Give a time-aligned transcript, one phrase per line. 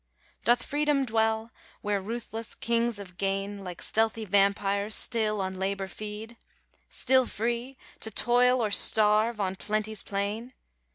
[0.43, 1.51] Doth Freedom dwell
[1.83, 6.37] where ruthless Kings of gain, Like stealthy vampires, still on Labour feed,
[6.89, 10.55] Still free—to toil or starve on plenty's plain?